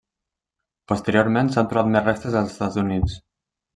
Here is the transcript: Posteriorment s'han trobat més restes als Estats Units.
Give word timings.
Posteriorment 0.91 1.53
s'han 1.55 1.69
trobat 1.73 1.91
més 1.97 2.07
restes 2.07 2.39
als 2.41 2.51
Estats 2.55 2.81
Units. 2.85 3.19